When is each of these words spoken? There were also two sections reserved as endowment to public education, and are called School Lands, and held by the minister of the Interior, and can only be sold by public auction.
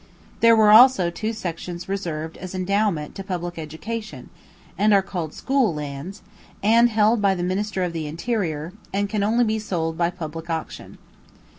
There 0.39 0.55
were 0.55 0.71
also 0.71 1.11
two 1.11 1.31
sections 1.31 1.87
reserved 1.87 2.35
as 2.37 2.55
endowment 2.55 3.13
to 3.13 3.23
public 3.23 3.59
education, 3.59 4.31
and 4.75 4.95
are 4.95 5.03
called 5.03 5.31
School 5.31 5.75
Lands, 5.75 6.23
and 6.63 6.89
held 6.89 7.21
by 7.21 7.35
the 7.35 7.43
minister 7.43 7.83
of 7.83 7.93
the 7.93 8.07
Interior, 8.07 8.73
and 8.91 9.07
can 9.07 9.21
only 9.21 9.43
be 9.43 9.59
sold 9.59 9.99
by 9.99 10.09
public 10.09 10.49
auction. 10.49 10.97